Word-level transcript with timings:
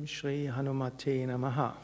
Om 0.00 0.06
Shri 0.06 0.50
Hanumate 0.56 1.26
Namaha. 1.26 1.74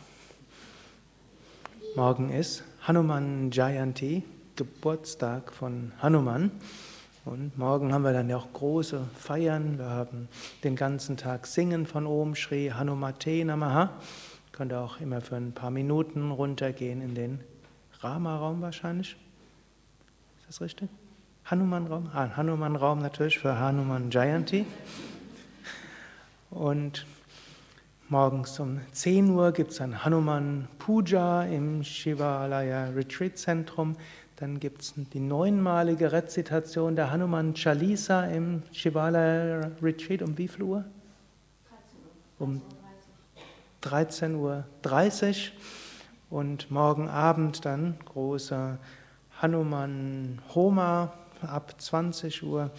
Morgen 1.97 2.31
ist 2.31 2.65
Hanuman 2.81 3.51
Jayanti, 3.51 4.23
Geburtstag 4.57 5.53
von 5.53 5.93
Hanuman. 6.01 6.51
Und 7.27 7.59
morgen 7.59 7.93
haben 7.93 8.05
wir 8.05 8.15
dann 8.15 8.31
ja 8.31 8.39
auch 8.39 8.51
große 8.55 9.07
Feiern. 9.19 9.77
Wir 9.77 9.91
haben 9.91 10.29
den 10.65 10.77
ganzen 10.77 11.19
Tag 11.19 11.47
Singen 11.47 11.85
von 11.85 12.07
Om 12.07 12.35
Shri 12.35 12.73
Hanumate 12.75 13.45
Namaha. 13.45 13.91
Könnt 14.51 14.73
ihr 14.73 14.81
auch 14.81 14.99
immer 14.99 15.21
für 15.21 15.37
ein 15.37 15.53
paar 15.53 15.71
Minuten 15.71 16.31
runtergehen 16.31 17.03
in 17.03 17.15
den 17.15 17.41
Rama-Raum 18.01 18.63
wahrscheinlich. 18.63 19.15
Ist 20.39 20.49
das 20.49 20.63
richtig? 20.63 20.89
Hanuman-Raum? 21.45 22.09
Ah, 22.15 22.35
Hanuman-Raum 22.35 23.01
natürlich 23.01 23.39
für 23.39 23.59
Hanuman 23.59 24.11
Jayanti. 24.11 24.65
Und 26.49 27.05
morgens 28.09 28.61
um 28.61 28.81
10 28.93 29.31
Uhr 29.31 29.53
gibt 29.53 29.73
es 29.73 29.81
ein 29.81 30.05
Hanuman 30.05 30.69
Puja 30.79 31.43
im 31.43 31.83
Shivalaya 31.83 32.91
Retreat 32.91 33.37
Zentrum. 33.37 33.97
Dann 34.37 34.61
gibt 34.61 34.83
es 34.83 34.95
die 34.97 35.19
neunmalige 35.19 36.13
Rezitation 36.13 36.95
der 36.95 37.11
Hanuman 37.11 37.55
Chalisa 37.55 38.27
im 38.27 38.63
Shivalaya 38.71 39.71
Retreat. 39.83 40.23
Um 40.23 40.39
wie 40.39 40.47
viel 40.47 40.63
Uhr? 40.63 40.85
13 42.39 44.37
Uhr. 44.37 44.65
Um 44.69 44.83
13.30 44.85 45.31
Uhr. 45.37 45.53
Und 46.29 46.71
morgen 46.71 47.09
Abend 47.09 47.65
dann 47.65 47.97
großer 48.05 48.79
Hanuman 49.41 50.41
Homa 50.55 51.13
ab 51.43 51.75
20 51.81 52.43
Uhr. 52.43 52.71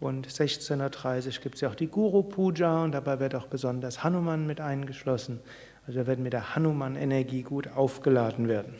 Und 0.00 0.28
16.30 0.28 1.26
Uhr 1.26 1.42
gibt 1.42 1.56
es 1.56 1.60
ja 1.60 1.68
auch 1.68 1.74
die 1.74 1.88
Guru 1.88 2.22
Puja 2.22 2.84
und 2.84 2.92
dabei 2.92 3.18
wird 3.18 3.34
auch 3.34 3.46
besonders 3.46 4.04
Hanuman 4.04 4.46
mit 4.46 4.60
eingeschlossen. 4.60 5.40
Also 5.86 6.00
wir 6.00 6.06
werden 6.06 6.22
mit 6.22 6.34
der 6.34 6.54
Hanuman-Energie 6.54 7.42
gut 7.42 7.68
aufgeladen 7.68 8.46
werden. 8.46 8.74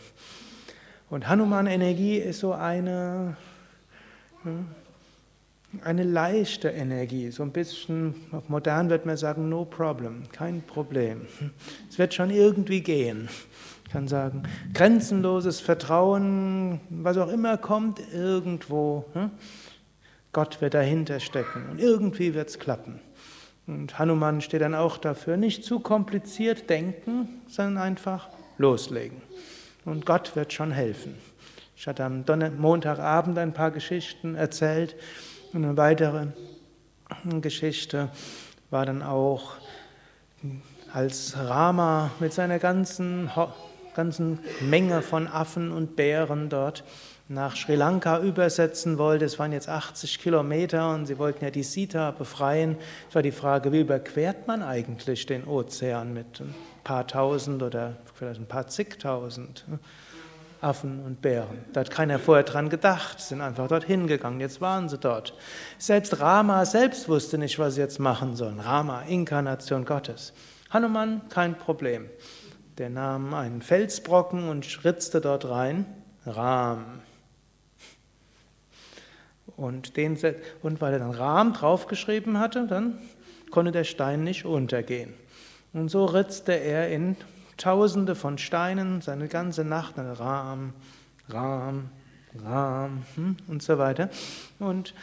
Und 1.10 1.26
Hanuman-Energie 1.26 2.18
ist 2.18 2.40
so 2.40 2.52
eine, 2.52 3.36
hm, 4.42 4.66
eine 5.82 6.04
leichte 6.04 6.68
Energie, 6.68 7.30
so 7.30 7.42
ein 7.42 7.50
bisschen, 7.50 8.14
auf 8.30 8.48
modern 8.48 8.88
wird 8.88 9.04
man 9.04 9.16
sagen, 9.16 9.48
no 9.48 9.64
problem, 9.64 10.24
kein 10.32 10.62
Problem. 10.62 11.22
Es 11.90 11.98
wird 11.98 12.14
schon 12.14 12.30
irgendwie 12.30 12.80
gehen. 12.80 13.28
Ich 13.86 13.92
kann 13.92 14.06
sagen, 14.06 14.42
grenzenloses 14.74 15.60
Vertrauen, 15.60 16.80
was 16.90 17.16
auch 17.16 17.28
immer 17.28 17.56
kommt, 17.56 18.00
irgendwo. 18.12 19.06
Gott 20.38 20.60
wird 20.60 20.74
dahinter 20.74 21.18
stecken 21.18 21.68
und 21.68 21.80
irgendwie 21.80 22.32
wird 22.32 22.48
es 22.48 22.60
klappen. 22.60 23.00
Und 23.66 23.98
Hanuman 23.98 24.40
steht 24.40 24.60
dann 24.60 24.76
auch 24.76 24.96
dafür, 24.96 25.36
nicht 25.36 25.64
zu 25.64 25.80
kompliziert 25.80 26.70
denken, 26.70 27.40
sondern 27.48 27.82
einfach 27.82 28.28
loslegen. 28.56 29.20
Und 29.84 30.06
Gott 30.06 30.36
wird 30.36 30.52
schon 30.52 30.70
helfen. 30.70 31.16
Ich 31.76 31.88
hatte 31.88 32.04
am 32.04 32.24
Montagabend 32.56 33.36
ein 33.36 33.52
paar 33.52 33.72
Geschichten 33.72 34.36
erzählt 34.36 34.94
und 35.52 35.64
eine 35.64 35.76
weitere 35.76 36.28
Geschichte 37.40 38.08
war 38.70 38.86
dann 38.86 39.02
auch, 39.02 39.54
als 40.92 41.36
Rama 41.36 42.12
mit 42.20 42.32
seiner 42.32 42.60
ganzen, 42.60 43.28
ganzen 43.92 44.38
Menge 44.60 45.02
von 45.02 45.26
Affen 45.26 45.72
und 45.72 45.96
Bären 45.96 46.48
dort 46.48 46.84
nach 47.28 47.56
Sri 47.56 47.74
Lanka 47.74 48.20
übersetzen 48.20 48.96
wollte. 48.96 49.26
Es 49.26 49.38
waren 49.38 49.52
jetzt 49.52 49.68
80 49.68 50.18
Kilometer 50.18 50.94
und 50.94 51.06
sie 51.06 51.18
wollten 51.18 51.44
ja 51.44 51.50
die 51.50 51.62
Sita 51.62 52.10
befreien. 52.10 52.76
Es 53.08 53.14
war 53.14 53.22
die 53.22 53.32
Frage, 53.32 53.70
wie 53.72 53.80
überquert 53.80 54.46
man 54.46 54.62
eigentlich 54.62 55.26
den 55.26 55.46
Ozean 55.46 56.14
mit 56.14 56.40
ein 56.40 56.54
paar 56.84 57.06
tausend 57.06 57.62
oder 57.62 57.96
vielleicht 58.14 58.40
ein 58.40 58.46
paar 58.46 58.66
zigtausend 58.66 59.66
Affen 60.60 61.04
und 61.04 61.22
Bären. 61.22 61.58
Da 61.72 61.80
hat 61.80 61.90
keiner 61.90 62.18
vorher 62.18 62.44
dran 62.44 62.68
gedacht, 62.68 63.20
sind 63.20 63.40
einfach 63.40 63.68
dorthin 63.68 64.06
gegangen, 64.06 64.40
jetzt 64.40 64.60
waren 64.60 64.88
sie 64.88 64.98
dort. 64.98 65.34
Selbst 65.76 66.20
Rama 66.20 66.64
selbst 66.64 67.08
wusste 67.08 67.38
nicht, 67.38 67.58
was 67.58 67.74
sie 67.74 67.80
jetzt 67.80 68.00
machen 68.00 68.34
sollen. 68.34 68.58
Rama, 68.58 69.02
Inkarnation 69.02 69.84
Gottes. 69.84 70.32
Hanuman, 70.70 71.22
kein 71.28 71.56
Problem. 71.56 72.08
Der 72.78 72.90
nahm 72.90 73.34
einen 73.34 73.62
Felsbrocken 73.62 74.48
und 74.48 74.84
ritzte 74.84 75.20
dort 75.20 75.48
rein. 75.48 75.86
Ram. 76.26 77.02
Und, 79.58 79.96
den, 79.96 80.16
und 80.62 80.80
weil 80.80 80.92
er 80.92 81.00
dann 81.00 81.10
Rahm 81.10 81.52
draufgeschrieben 81.52 82.38
hatte, 82.38 82.68
dann 82.68 82.98
konnte 83.50 83.72
der 83.72 83.82
Stein 83.82 84.22
nicht 84.22 84.44
untergehen. 84.44 85.12
Und 85.72 85.90
so 85.90 86.04
ritzte 86.04 86.52
er 86.52 86.88
in 86.90 87.16
Tausende 87.56 88.14
von 88.14 88.38
Steinen 88.38 89.00
seine 89.00 89.26
ganze 89.26 89.64
Nacht, 89.64 89.94
Rahm, 89.98 90.74
Rahm, 91.28 91.90
Rahm 92.40 93.02
hm, 93.16 93.36
und 93.48 93.60
so 93.64 93.78
weiter. 93.78 94.10
Und 94.60 94.94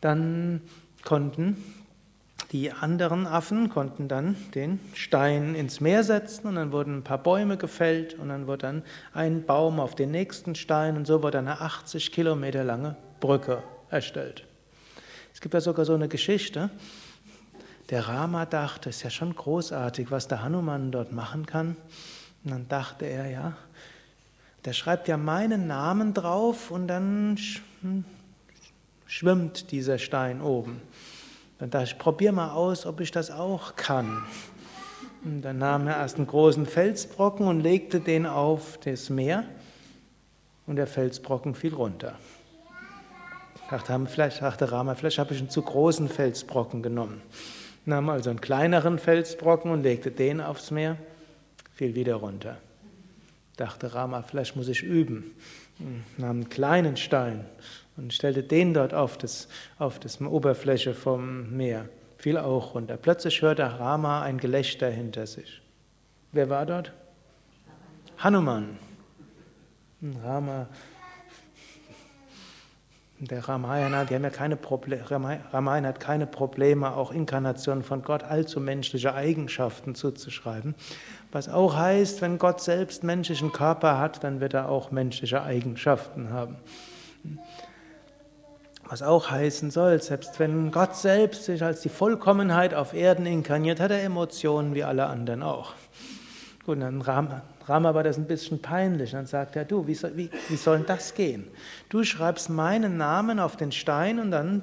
dann 0.00 0.62
konnten 1.04 1.62
die 2.52 2.72
anderen 2.72 3.28
Affen 3.28 3.68
konnten 3.68 4.08
dann 4.08 4.34
den 4.56 4.80
Stein 4.94 5.54
ins 5.54 5.80
Meer 5.80 6.02
setzen 6.02 6.48
und 6.48 6.56
dann 6.56 6.72
wurden 6.72 6.96
ein 6.96 7.04
paar 7.04 7.22
Bäume 7.22 7.56
gefällt 7.56 8.14
und 8.14 8.28
dann 8.28 8.48
wurde 8.48 8.62
dann 8.62 8.82
ein 9.12 9.44
Baum 9.44 9.78
auf 9.78 9.94
den 9.94 10.10
nächsten 10.10 10.56
Stein 10.56 10.96
und 10.96 11.06
so 11.06 11.22
wurde 11.22 11.38
eine 11.38 11.60
80 11.60 12.10
Kilometer 12.10 12.64
lange 12.64 12.96
Brücke 13.20 13.62
erstellt. 13.90 14.46
Es 15.34 15.40
gibt 15.40 15.54
ja 15.54 15.60
sogar 15.60 15.84
so 15.84 15.94
eine 15.94 16.08
Geschichte. 16.08 16.70
Der 17.90 18.08
Rama 18.08 18.46
dachte, 18.46 18.90
es 18.90 18.98
ist 18.98 19.02
ja 19.02 19.10
schon 19.10 19.34
großartig, 19.34 20.10
was 20.10 20.28
der 20.28 20.42
Hanuman 20.42 20.92
dort 20.92 21.12
machen 21.12 21.46
kann. 21.46 21.76
Und 22.44 22.50
dann 22.52 22.68
dachte 22.68 23.04
er, 23.06 23.30
ja, 23.30 23.56
der 24.64 24.72
schreibt 24.72 25.08
ja 25.08 25.16
meinen 25.16 25.66
Namen 25.66 26.14
drauf 26.14 26.70
und 26.70 26.88
dann 26.88 27.38
hm, 27.80 28.04
schwimmt 29.06 29.72
dieser 29.72 29.98
Stein 29.98 30.40
oben. 30.40 30.82
Dann 31.58 31.70
dachte 31.70 31.86
ich, 31.86 31.98
probier 31.98 32.32
mal 32.32 32.52
aus, 32.52 32.86
ob 32.86 33.00
ich 33.00 33.10
das 33.10 33.30
auch 33.30 33.76
kann. 33.76 34.22
Und 35.24 35.42
dann 35.42 35.58
nahm 35.58 35.86
er 35.86 35.96
erst 35.96 36.16
einen 36.16 36.26
großen 36.26 36.66
Felsbrocken 36.66 37.46
und 37.46 37.60
legte 37.60 38.00
den 38.00 38.26
auf 38.26 38.78
das 38.84 39.10
Meer 39.10 39.44
und 40.66 40.76
der 40.76 40.86
Felsbrocken 40.86 41.54
fiel 41.54 41.74
runter. 41.74 42.16
Vielleicht, 44.06 44.42
dachte 44.42 44.72
Rama, 44.72 44.96
vielleicht 44.96 45.18
habe 45.18 45.32
ich 45.32 45.38
einen 45.38 45.50
zu 45.50 45.62
großen 45.62 46.08
Felsbrocken 46.08 46.82
genommen. 46.82 47.22
Nahm 47.84 48.08
also 48.08 48.30
einen 48.30 48.40
kleineren 48.40 48.98
Felsbrocken 48.98 49.70
und 49.70 49.82
legte 49.82 50.10
den 50.10 50.40
aufs 50.40 50.70
Meer, 50.70 50.96
fiel 51.74 51.94
wieder 51.94 52.16
runter. 52.16 52.56
Dachte 53.56 53.94
Rama, 53.94 54.22
vielleicht 54.22 54.56
muss 54.56 54.68
ich 54.68 54.82
üben. 54.82 55.32
Nahm 56.16 56.30
einen 56.30 56.48
kleinen 56.48 56.96
Stein 56.96 57.44
und 57.96 58.12
stellte 58.12 58.42
den 58.42 58.74
dort 58.74 58.92
auf 58.92 59.16
das, 59.16 59.48
auf 59.78 60.00
das 60.00 60.20
Oberfläche 60.20 60.92
vom 60.92 61.56
Meer. 61.56 61.88
Fiel 62.18 62.38
auch 62.38 62.74
runter. 62.74 62.96
Plötzlich 62.96 63.40
hörte 63.40 63.62
Rama 63.78 64.22
ein 64.22 64.38
Gelächter 64.38 64.90
hinter 64.90 65.26
sich. 65.26 65.62
Wer 66.32 66.50
war 66.50 66.66
dort? 66.66 66.92
Hanuman. 68.18 68.78
Rama 70.22 70.68
der 73.26 73.46
Ramayana, 73.46 74.06
die 74.06 74.14
haben 74.14 74.24
ja 74.24 74.30
keine 74.30 74.56
Probleme, 74.56 75.04
Ramayana 75.52 75.88
hat 75.88 76.00
keine 76.00 76.26
Probleme, 76.26 76.96
auch 76.96 77.12
Inkarnationen 77.12 77.84
von 77.84 78.02
Gott 78.02 78.22
allzu 78.22 78.60
menschliche 78.60 79.14
Eigenschaften 79.14 79.94
zuzuschreiben. 79.94 80.74
Was 81.30 81.50
auch 81.50 81.76
heißt, 81.76 82.22
wenn 82.22 82.38
Gott 82.38 82.62
selbst 82.62 83.04
menschlichen 83.04 83.52
Körper 83.52 83.98
hat, 83.98 84.24
dann 84.24 84.40
wird 84.40 84.54
er 84.54 84.70
auch 84.70 84.90
menschliche 84.90 85.42
Eigenschaften 85.42 86.30
haben. 86.30 86.56
Was 88.88 89.02
auch 89.02 89.30
heißen 89.30 89.70
soll, 89.70 90.00
selbst 90.00 90.40
wenn 90.40 90.72
Gott 90.72 90.96
selbst 90.96 91.44
sich 91.44 91.62
als 91.62 91.82
die 91.82 91.90
Vollkommenheit 91.90 92.72
auf 92.72 92.94
Erden 92.94 93.26
inkarniert, 93.26 93.80
hat 93.80 93.90
er 93.90 94.02
Emotionen 94.02 94.74
wie 94.74 94.82
alle 94.82 95.06
anderen 95.06 95.42
auch. 95.42 95.74
Gut, 96.70 96.80
dann 96.80 97.00
Rama 97.00 97.94
war 97.94 98.04
das 98.04 98.16
ein 98.16 98.28
bisschen 98.28 98.62
peinlich. 98.62 99.10
Dann 99.10 99.26
sagt 99.26 99.56
er, 99.56 99.64
du, 99.64 99.88
wie 99.88 99.94
soll, 99.94 100.16
wie, 100.16 100.30
wie 100.48 100.54
soll 100.54 100.78
das 100.86 101.14
gehen? 101.14 101.48
Du 101.88 102.04
schreibst 102.04 102.48
meinen 102.48 102.96
Namen 102.96 103.40
auf 103.40 103.56
den 103.56 103.72
Stein 103.72 104.20
und 104.20 104.30
dann, 104.30 104.62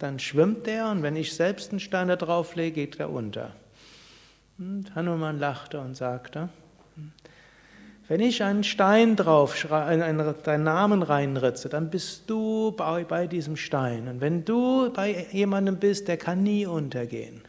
dann 0.00 0.18
schwimmt 0.18 0.66
der 0.66 0.88
und 0.88 1.04
wenn 1.04 1.14
ich 1.14 1.32
selbst 1.36 1.70
einen 1.70 1.78
Stein 1.78 2.08
da 2.08 2.16
drauf 2.16 2.56
lege, 2.56 2.86
geht 2.86 2.98
er 2.98 3.10
unter. 3.10 3.52
Und 4.58 4.92
Hanuman 4.96 5.38
lachte 5.38 5.78
und 5.78 5.96
sagte, 5.96 6.48
wenn 8.08 8.20
ich 8.20 8.42
einen 8.42 8.64
Stein 8.64 9.14
drauf 9.14 9.64
deinen 9.68 10.64
Namen 10.64 11.04
reinritze, 11.04 11.68
dann 11.68 11.88
bist 11.88 12.28
du 12.28 12.72
bei, 12.72 13.04
bei 13.04 13.28
diesem 13.28 13.56
Stein. 13.56 14.08
Und 14.08 14.20
wenn 14.20 14.44
du 14.44 14.92
bei 14.92 15.28
jemandem 15.30 15.76
bist, 15.76 16.08
der 16.08 16.16
kann 16.16 16.42
nie 16.42 16.66
untergehen. 16.66 17.42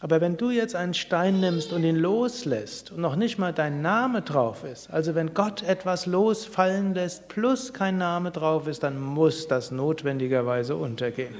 Aber 0.00 0.20
wenn 0.20 0.36
du 0.36 0.50
jetzt 0.50 0.76
einen 0.76 0.94
Stein 0.94 1.40
nimmst 1.40 1.72
und 1.72 1.82
ihn 1.82 1.96
loslässt 1.96 2.92
und 2.92 3.00
noch 3.00 3.16
nicht 3.16 3.38
mal 3.38 3.52
dein 3.52 3.82
Name 3.82 4.22
drauf 4.22 4.62
ist, 4.62 4.90
also 4.90 5.16
wenn 5.16 5.34
Gott 5.34 5.62
etwas 5.62 6.06
losfallen 6.06 6.94
lässt 6.94 7.26
plus 7.28 7.72
kein 7.72 7.98
Name 7.98 8.30
drauf 8.30 8.68
ist, 8.68 8.84
dann 8.84 9.00
muss 9.00 9.48
das 9.48 9.72
notwendigerweise 9.72 10.76
untergehen. 10.76 11.34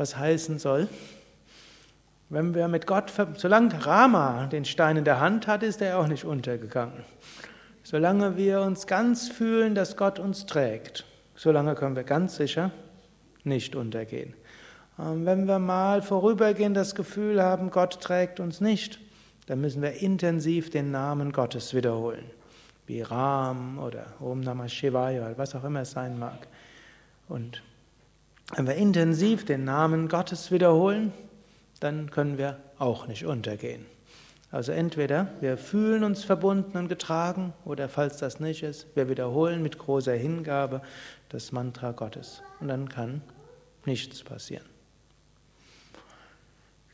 was 0.00 0.16
heißen 0.16 0.58
soll, 0.58 0.88
wenn 2.30 2.54
wir 2.54 2.68
mit 2.68 2.86
Gott, 2.86 3.12
solange 3.36 3.84
Rama 3.84 4.46
den 4.46 4.64
Stein 4.64 4.96
in 4.96 5.04
der 5.04 5.20
Hand 5.20 5.46
hat, 5.46 5.62
ist 5.62 5.82
er 5.82 5.98
auch 5.98 6.06
nicht 6.06 6.24
untergegangen. 6.24 7.04
Solange 7.82 8.38
wir 8.38 8.62
uns 8.62 8.86
ganz 8.86 9.28
fühlen, 9.28 9.74
dass 9.74 9.98
Gott 9.98 10.18
uns 10.18 10.46
trägt, 10.46 11.04
solange 11.34 11.74
können 11.74 11.96
wir 11.96 12.04
ganz 12.04 12.36
sicher 12.36 12.70
nicht 13.44 13.76
untergehen. 13.76 14.34
Ähm, 14.98 15.26
wenn 15.26 15.46
wir 15.46 15.58
mal 15.58 16.02
vorübergehend 16.02 16.76
das 16.76 16.94
Gefühl 16.94 17.42
haben, 17.42 17.70
Gott 17.70 18.00
trägt 18.00 18.40
uns 18.40 18.60
nicht, 18.60 19.00
dann 19.46 19.60
müssen 19.60 19.82
wir 19.82 19.94
intensiv 19.94 20.70
den 20.70 20.90
Namen 20.90 21.32
Gottes 21.32 21.74
wiederholen. 21.74 22.24
Wie 22.86 23.02
Ram 23.02 23.78
oder 23.78 24.06
Om 24.20 24.40
Namah 24.40 24.68
Shivaya, 24.68 25.32
was 25.36 25.54
auch 25.54 25.64
immer 25.64 25.82
es 25.82 25.92
sein 25.92 26.18
mag. 26.18 26.46
Und 27.28 27.62
wenn 28.56 28.66
wir 28.66 28.74
intensiv 28.74 29.44
den 29.44 29.64
Namen 29.64 30.08
Gottes 30.08 30.50
wiederholen, 30.50 31.12
dann 31.78 32.10
können 32.10 32.36
wir 32.36 32.58
auch 32.78 33.06
nicht 33.06 33.24
untergehen. 33.24 33.86
Also 34.52 34.72
entweder 34.72 35.28
wir 35.40 35.56
fühlen 35.56 36.02
uns 36.02 36.24
verbunden 36.24 36.76
und 36.76 36.88
getragen 36.88 37.52
oder 37.64 37.88
falls 37.88 38.16
das 38.16 38.40
nicht 38.40 38.64
ist, 38.64 38.86
wir 38.96 39.08
wiederholen 39.08 39.62
mit 39.62 39.78
großer 39.78 40.14
Hingabe 40.14 40.82
das 41.28 41.52
Mantra 41.52 41.92
Gottes 41.92 42.42
und 42.58 42.68
dann 42.68 42.88
kann 42.88 43.22
nichts 43.86 44.24
passieren. 44.24 44.66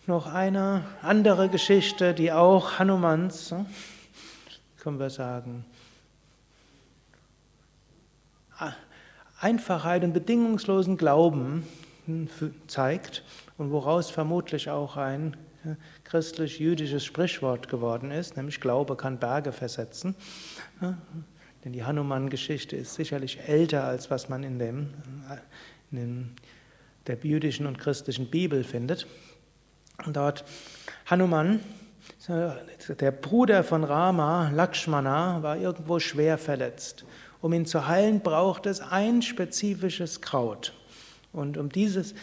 Noch 0.07 0.33
eine 0.33 0.85
andere 1.03 1.49
Geschichte, 1.49 2.15
die 2.15 2.31
auch 2.31 2.79
Hanumans, 2.79 3.51
hm, 3.51 3.67
können 4.79 5.01
wir 5.01 5.11
sagen, 5.11 5.65
Einfachheit 9.41 10.05
und 10.05 10.13
bedingungslosen 10.13 10.97
Glauben 10.97 11.67
hm, 12.07 12.29
zeigt 12.69 13.25
und 13.59 13.71
woraus 13.71 14.11
vermutlich 14.11 14.71
auch 14.71 14.97
ein 14.97 15.37
christlich-jüdisches 16.05 17.05
Sprichwort 17.05 17.69
geworden 17.69 18.11
ist, 18.11 18.37
nämlich 18.37 18.61
Glaube 18.61 18.97
kann 18.97 19.19
Berge 19.19 19.53
versetzen. 19.53 20.15
Denn 21.65 21.73
die 21.73 21.85
Hanuman-Geschichte 21.85 22.77
ist 22.77 22.95
sicherlich 22.95 23.41
älter, 23.49 23.85
als 23.85 24.11
was 24.11 24.29
man 24.29 24.45
in, 24.45 24.59
dem, 24.59 24.95
in 25.91 25.99
dem, 25.99 26.31
der 27.07 27.19
jüdischen 27.23 27.67
und 27.67 27.79
christlichen 27.79 28.31
Bibel 28.31 28.65
findet. 28.65 29.07
Und 30.05 30.17
dort 30.17 30.45
Hanuman, 31.07 31.61
der 32.29 33.13
Bruder 33.13 33.65
von 33.65 33.85
Rama, 33.85 34.51
Lakshmana, 34.55 35.43
war 35.43 35.57
irgendwo 35.57 35.99
schwer 35.99 36.39
verletzt. 36.39 37.05
Um 37.41 37.53
ihn 37.53 37.67
zu 37.67 37.87
heilen, 37.87 38.21
braucht 38.21 38.67
es 38.67 38.81
ein 38.81 39.23
spezifisches 39.23 40.21
Kraut. 40.21 40.73
Und 41.33 41.59
um 41.59 41.69
dieses, 41.69 42.15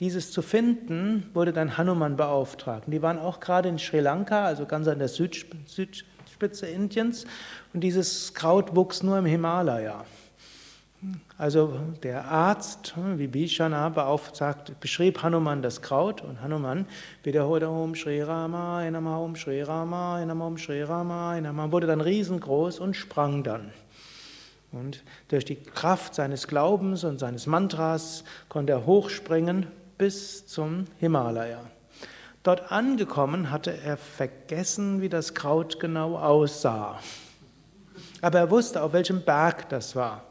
dieses 0.00 0.32
zu 0.32 0.40
finden, 0.42 1.30
wurde 1.34 1.52
dann 1.52 1.76
Hanuman 1.76 2.16
beauftragt. 2.16 2.86
Und 2.86 2.92
die 2.92 3.02
waren 3.02 3.18
auch 3.18 3.38
gerade 3.38 3.68
in 3.68 3.78
Sri 3.78 4.00
Lanka, 4.00 4.46
also 4.46 4.64
ganz 4.64 4.88
an 4.88 4.98
der 4.98 5.08
Südspitze 5.08 6.66
Indiens. 6.66 7.26
Und 7.74 7.82
dieses 7.82 8.32
Kraut 8.32 8.74
wuchs 8.74 9.02
nur 9.02 9.18
im 9.18 9.26
Himalaya. 9.26 10.04
Also 11.38 11.78
der 12.02 12.26
Arzt, 12.26 12.94
wie 13.16 13.26
Bishana 13.26 13.88
beauftragt, 13.88 14.78
beschrieb 14.80 15.22
Hanuman 15.22 15.62
das 15.62 15.80
Kraut 15.80 16.22
und 16.22 16.42
Hanuman 16.42 16.86
wiederholte 17.22 17.70
Om 17.70 17.94
Shri 17.94 18.20
Rama, 18.20 18.84
Enama 18.84 19.16
Om 19.16 19.34
Shri 19.36 19.62
Rama, 19.62 20.20
Enama 20.20 20.46
Om 20.46 20.58
Shri 20.58 20.82
Rama, 20.82 21.38
Enama, 21.38 21.72
wurde 21.72 21.86
dann 21.86 22.02
riesengroß 22.02 22.80
und 22.80 22.94
sprang 22.94 23.42
dann. 23.42 23.72
Und 24.72 25.02
durch 25.28 25.46
die 25.46 25.56
Kraft 25.56 26.14
seines 26.14 26.46
Glaubens 26.46 27.04
und 27.04 27.18
seines 27.18 27.46
Mantras 27.46 28.24
konnte 28.50 28.74
er 28.74 28.84
hochspringen 28.84 29.66
bis 30.00 30.46
zum 30.46 30.86
Himalaya. 30.98 31.60
Dort 32.42 32.72
angekommen 32.72 33.50
hatte 33.50 33.70
er 33.84 33.98
vergessen, 33.98 35.02
wie 35.02 35.10
das 35.10 35.34
Kraut 35.34 35.78
genau 35.78 36.16
aussah. 36.16 36.98
Aber 38.22 38.38
er 38.38 38.50
wusste, 38.50 38.82
auf 38.82 38.94
welchem 38.94 39.20
Berg 39.20 39.68
das 39.68 39.94
war. 39.94 40.22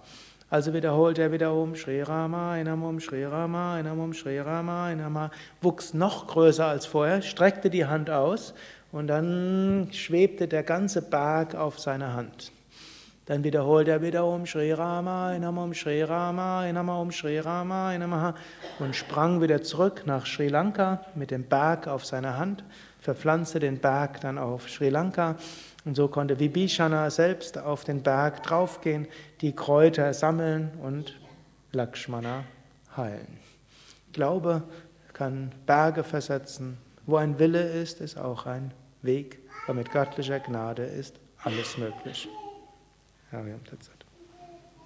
Also 0.49 0.73
wiederholte 0.73 1.21
er 1.21 1.31
wieder 1.31 1.53
Om 1.53 1.75
Shri 1.75 2.01
Rama, 2.01 2.53
Einam 2.53 2.83
Om 2.83 2.99
Shri 2.99 3.23
Rama, 3.23 3.75
Einam 3.75 3.99
Om 3.99 4.13
Shri 4.13 4.39
Rama, 4.39 4.87
Einam 4.87 5.29
wuchs 5.61 5.93
noch 5.93 6.25
größer 6.25 6.65
als 6.65 6.87
vorher, 6.87 7.21
streckte 7.21 7.69
die 7.69 7.85
Hand 7.85 8.09
aus 8.09 8.55
und 8.91 9.05
dann 9.05 9.89
schwebte 9.91 10.47
der 10.47 10.63
ganze 10.63 11.03
Berg 11.03 11.53
auf 11.53 11.79
seiner 11.79 12.15
Hand. 12.15 12.51
Dann 13.29 13.43
wiederholt 13.43 13.87
er 13.87 14.01
wieder 14.01 14.25
Om 14.25 14.47
Shri 14.47 14.71
Rama, 14.71 15.35
Inama 15.35 15.63
Om 15.63 15.75
Shri 15.75 16.01
Rama, 16.01 16.65
Inama 16.65 16.99
Om 16.99 17.11
Shri 17.11 17.37
Rama, 17.37 17.93
Inama 17.93 18.33
und 18.79 18.95
sprang 18.95 19.39
wieder 19.39 19.61
zurück 19.61 20.01
nach 20.07 20.25
Sri 20.25 20.47
Lanka 20.47 21.05
mit 21.13 21.29
dem 21.29 21.43
Berg 21.43 21.87
auf 21.87 22.07
seiner 22.07 22.39
Hand, 22.39 22.63
verpflanzte 22.99 23.59
den 23.59 23.77
Berg 23.77 24.19
dann 24.21 24.39
auf 24.39 24.67
Sri 24.67 24.89
Lanka 24.89 25.35
und 25.85 25.93
so 25.93 26.07
konnte 26.07 26.39
Vibhishana 26.39 27.07
selbst 27.11 27.59
auf 27.59 27.83
den 27.83 28.01
Berg 28.01 28.41
draufgehen, 28.41 29.07
die 29.41 29.53
Kräuter 29.53 30.11
sammeln 30.15 30.71
und 30.81 31.15
Lakshmana 31.71 32.45
heilen. 32.97 33.37
Glaube 34.11 34.63
kann 35.13 35.51
Berge 35.67 36.03
versetzen. 36.03 36.79
Wo 37.05 37.17
ein 37.17 37.37
Wille 37.37 37.61
ist, 37.61 38.01
ist 38.01 38.17
auch 38.17 38.47
ein 38.47 38.73
Weg. 39.03 39.37
Aber 39.65 39.75
mit 39.75 39.91
göttlicher 39.91 40.39
Gnade 40.39 40.81
ist 40.81 41.19
alles 41.43 41.77
möglich. 41.77 42.27
Oh, 43.31 43.37
ah 43.37 43.47
ja, 43.47 43.57
tatsächlich. 43.59 43.98